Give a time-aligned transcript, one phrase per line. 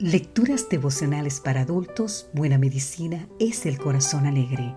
[0.00, 4.74] Lecturas devocionales para adultos, Buena Medicina es el Corazón Alegre,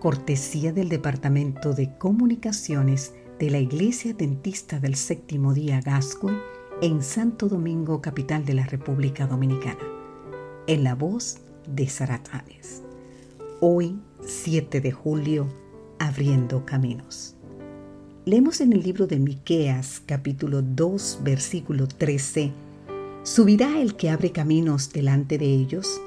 [0.00, 6.32] cortesía del Departamento de Comunicaciones de la Iglesia Dentista del Séptimo Día Gascue
[6.80, 9.84] en Santo Domingo, capital de la República Dominicana,
[10.66, 12.22] en la voz de Sara
[13.60, 15.48] Hoy, 7 de julio,
[15.98, 17.36] abriendo caminos.
[18.24, 22.71] Leemos en el libro de Miqueas, capítulo 2, versículo 13
[23.24, 26.00] Subirá el que abre caminos delante de ellos,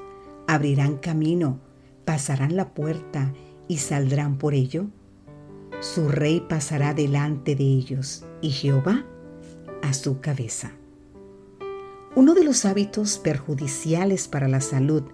[0.46, 1.60] abrirán camino,
[2.04, 3.32] pasarán la puerta
[3.68, 4.86] y saldrán por ello.
[5.80, 9.06] Su rey pasará delante de ellos y Jehová
[9.82, 10.72] a su cabeza.
[12.14, 15.04] Uno de los hábitos perjudiciales para la salud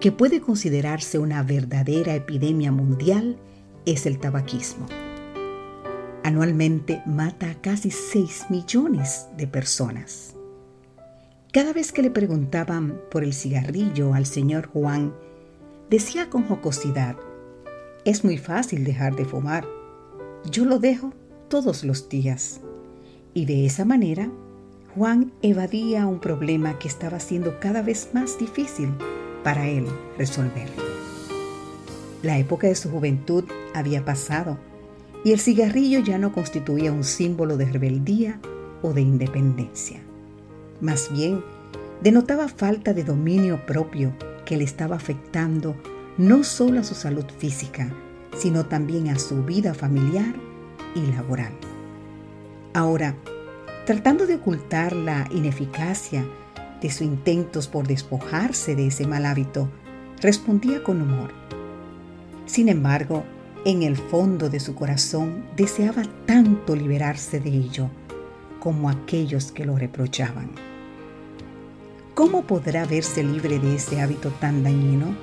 [0.00, 3.38] que puede considerarse una verdadera epidemia mundial
[3.86, 4.86] es el tabaquismo.
[6.24, 10.33] Anualmente mata a casi 6 millones de personas.
[11.54, 15.14] Cada vez que le preguntaban por el cigarrillo al señor Juan,
[15.88, 17.14] decía con jocosidad,
[18.04, 19.64] es muy fácil dejar de fumar.
[20.50, 21.12] Yo lo dejo
[21.46, 22.60] todos los días.
[23.34, 24.32] Y de esa manera,
[24.96, 28.92] Juan evadía un problema que estaba siendo cada vez más difícil
[29.44, 29.86] para él
[30.18, 30.68] resolver.
[32.24, 33.44] La época de su juventud
[33.74, 34.58] había pasado
[35.24, 38.40] y el cigarrillo ya no constituía un símbolo de rebeldía
[38.82, 40.00] o de independencia.
[40.80, 41.42] Más bien,
[42.02, 44.12] denotaba falta de dominio propio
[44.44, 45.76] que le estaba afectando
[46.18, 47.92] no solo a su salud física,
[48.36, 50.34] sino también a su vida familiar
[50.94, 51.52] y laboral.
[52.72, 53.16] Ahora,
[53.86, 56.24] tratando de ocultar la ineficacia
[56.80, 59.68] de sus intentos por despojarse de ese mal hábito,
[60.20, 61.30] respondía con humor.
[62.46, 63.24] Sin embargo,
[63.64, 67.90] en el fondo de su corazón deseaba tanto liberarse de ello
[68.64, 70.50] como aquellos que lo reprochaban.
[72.14, 75.14] ¿Cómo podrá verse libre de ese hábito tan dañino?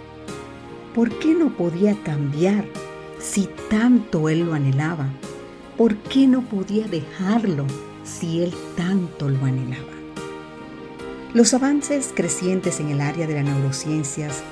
[0.93, 2.65] ¿Por qué no podía cambiar
[3.19, 5.07] si tanto él lo anhelaba?
[5.75, 7.65] ¿Por qué no podía dejarlo
[8.03, 9.91] si él tanto lo anhelaba?
[11.33, 14.43] Los avances crecientes en el área de las neurociencias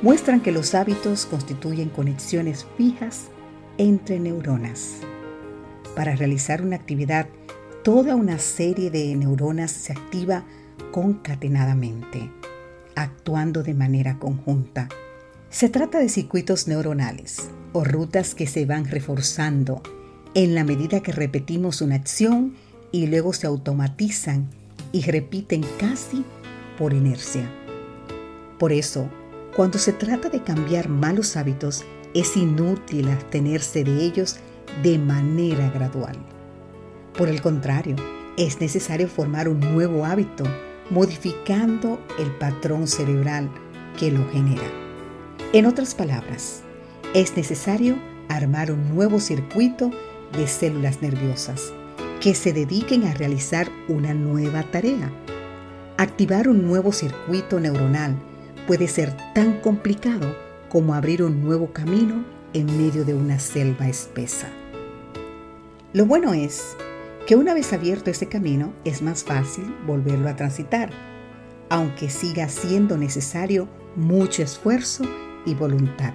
[0.00, 3.30] muestran que los hábitos constituyen conexiones fijas
[3.78, 4.98] entre neuronas.
[5.96, 7.26] Para realizar una actividad
[7.88, 10.44] toda una serie de neuronas se activa
[10.92, 12.30] concatenadamente,
[12.94, 14.90] actuando de manera conjunta.
[15.48, 19.82] Se trata de circuitos neuronales o rutas que se van reforzando
[20.34, 22.56] en la medida que repetimos una acción
[22.92, 24.50] y luego se automatizan
[24.92, 26.26] y repiten casi
[26.76, 27.50] por inercia.
[28.58, 29.08] Por eso,
[29.56, 34.36] cuando se trata de cambiar malos hábitos, es inútil abstenerse de ellos
[34.82, 36.18] de manera gradual.
[37.18, 37.96] Por el contrario,
[38.36, 40.44] es necesario formar un nuevo hábito,
[40.88, 43.50] modificando el patrón cerebral
[43.98, 44.62] que lo genera.
[45.52, 46.62] En otras palabras,
[47.14, 49.90] es necesario armar un nuevo circuito
[50.32, 51.72] de células nerviosas
[52.20, 55.10] que se dediquen a realizar una nueva tarea.
[55.96, 58.14] Activar un nuevo circuito neuronal
[58.68, 60.36] puede ser tan complicado
[60.68, 64.48] como abrir un nuevo camino en medio de una selva espesa.
[65.92, 66.76] Lo bueno es
[67.28, 70.88] que una vez abierto ese camino es más fácil volverlo a transitar,
[71.68, 75.04] aunque siga siendo necesario mucho esfuerzo
[75.44, 76.14] y voluntad,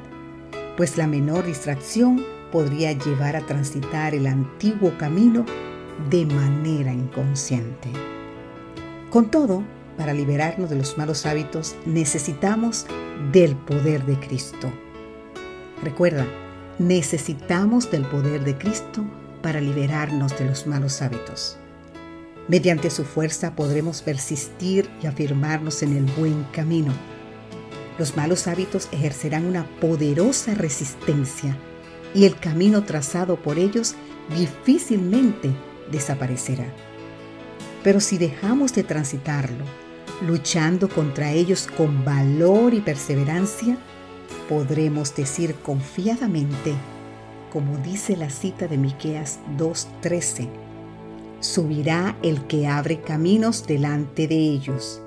[0.75, 5.45] pues la menor distracción podría llevar a transitar el antiguo camino
[6.09, 7.89] de manera inconsciente.
[9.11, 9.63] Con todo,
[9.99, 12.87] para liberarnos de los malos hábitos necesitamos
[13.31, 14.73] del poder de Cristo.
[15.83, 16.25] Recuerda,
[16.79, 19.05] necesitamos del poder de Cristo
[19.43, 21.57] para liberarnos de los malos hábitos.
[22.47, 26.91] Mediante su fuerza podremos persistir y afirmarnos en el buen camino.
[27.99, 31.55] Los malos hábitos ejercerán una poderosa resistencia
[32.15, 33.95] y el camino trazado por ellos
[34.35, 35.51] difícilmente
[35.91, 36.65] desaparecerá.
[37.83, 39.65] Pero si dejamos de transitarlo,
[40.25, 43.77] luchando contra ellos con valor y perseverancia,
[44.47, 46.73] podremos decir confiadamente,
[47.53, 50.49] como dice la cita de Miqueas 2:13.
[51.39, 55.01] Subirá el que abre caminos delante de ellos.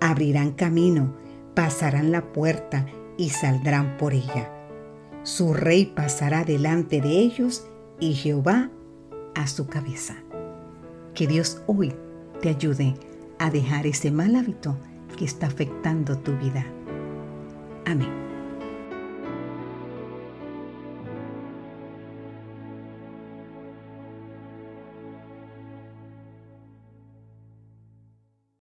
[0.00, 1.12] Abrirán camino,
[1.54, 2.86] pasarán la puerta
[3.18, 4.48] y saldrán por ella.
[5.24, 7.66] Su rey pasará delante de ellos
[7.98, 8.70] y Jehová
[9.34, 10.16] a su cabeza.
[11.14, 11.92] Que Dios hoy
[12.40, 12.94] te ayude
[13.38, 14.76] a dejar ese mal hábito
[15.16, 16.64] que está afectando tu vida.
[17.86, 18.31] Amén.